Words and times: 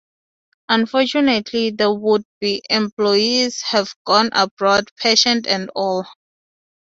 Unfortunately 0.67 1.69
the 1.69 1.93
would-be 1.93 2.63
employers 2.71 3.61
have 3.61 3.93
gone 4.03 4.29
abroad, 4.33 4.89
patient 4.97 5.45
and 5.45 5.69
all. 5.75 6.07